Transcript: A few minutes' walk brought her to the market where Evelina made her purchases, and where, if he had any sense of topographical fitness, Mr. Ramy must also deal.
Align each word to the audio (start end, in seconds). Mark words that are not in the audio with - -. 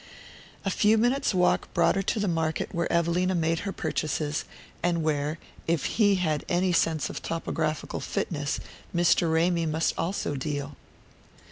A 0.65 0.71
few 0.71 0.97
minutes' 0.97 1.31
walk 1.31 1.71
brought 1.75 1.93
her 1.95 2.01
to 2.01 2.19
the 2.19 2.27
market 2.27 2.73
where 2.73 2.91
Evelina 2.91 3.35
made 3.35 3.59
her 3.69 3.71
purchases, 3.71 4.45
and 4.81 5.03
where, 5.03 5.37
if 5.67 5.85
he 5.99 6.15
had 6.15 6.43
any 6.49 6.73
sense 6.73 7.07
of 7.11 7.21
topographical 7.21 7.99
fitness, 7.99 8.59
Mr. 8.95 9.31
Ramy 9.31 9.67
must 9.67 9.93
also 9.99 10.33
deal. 10.33 10.75